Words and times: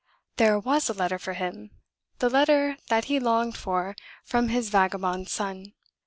There 0.37 0.57
was 0.57 0.89
a 0.89 0.95
letter 0.95 1.19
for 1.19 1.33
him 1.33 1.69
the 2.17 2.27
letter 2.27 2.75
that 2.89 3.05
he 3.05 3.19
longed 3.19 3.55
for 3.55 3.95
from 4.25 4.47
his 4.49 4.69
vagabond 4.71 5.29
son. 5.29 5.73